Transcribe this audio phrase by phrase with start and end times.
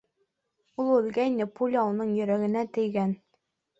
[0.83, 3.15] Ул үлгәйне, пуля уның йөрәгенә тейгән.